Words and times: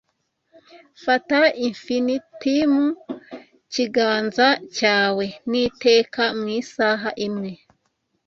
Fata 1.03 1.39
Infinitimu 1.67 2.85
kiganza 3.73 4.47
cyawe 4.77 5.25
n'iteka 5.49 6.23
mu 6.39 6.45
isaha 6.59 7.09
imwe 7.27 7.51